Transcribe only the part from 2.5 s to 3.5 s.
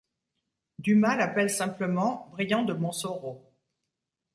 de Monsoreau.